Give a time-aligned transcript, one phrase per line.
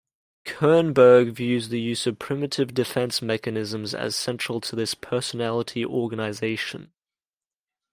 [0.45, 6.91] Kernberg views the use of primitive defence mechanisms as central to this personality organization.